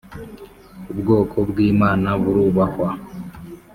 Ubwoko 0.91 1.37
bwimana 1.49 2.09
burubahwa 2.21 2.87